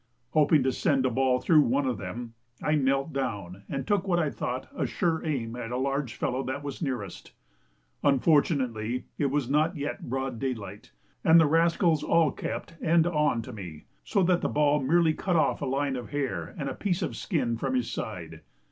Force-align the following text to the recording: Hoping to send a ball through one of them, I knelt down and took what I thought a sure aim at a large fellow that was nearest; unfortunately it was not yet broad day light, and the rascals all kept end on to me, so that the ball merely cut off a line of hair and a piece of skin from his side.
Hoping 0.31 0.63
to 0.63 0.71
send 0.71 1.05
a 1.05 1.11
ball 1.11 1.39
through 1.39 1.61
one 1.61 1.85
of 1.85 1.99
them, 1.99 2.33
I 2.59 2.73
knelt 2.73 3.13
down 3.13 3.61
and 3.69 3.85
took 3.85 4.07
what 4.07 4.17
I 4.17 4.31
thought 4.31 4.67
a 4.75 4.87
sure 4.87 5.23
aim 5.23 5.55
at 5.55 5.69
a 5.69 5.77
large 5.77 6.15
fellow 6.15 6.41
that 6.45 6.63
was 6.63 6.81
nearest; 6.81 7.33
unfortunately 8.03 9.05
it 9.19 9.27
was 9.27 9.47
not 9.47 9.75
yet 9.77 10.09
broad 10.09 10.39
day 10.39 10.55
light, 10.55 10.91
and 11.23 11.39
the 11.39 11.45
rascals 11.45 12.01
all 12.01 12.31
kept 12.31 12.77
end 12.81 13.05
on 13.05 13.43
to 13.43 13.53
me, 13.53 13.85
so 14.03 14.23
that 14.23 14.41
the 14.41 14.49
ball 14.49 14.79
merely 14.81 15.13
cut 15.13 15.35
off 15.35 15.61
a 15.61 15.67
line 15.67 15.95
of 15.95 16.09
hair 16.09 16.55
and 16.57 16.67
a 16.67 16.73
piece 16.73 17.03
of 17.03 17.15
skin 17.15 17.55
from 17.55 17.75
his 17.75 17.91
side. 17.91 18.41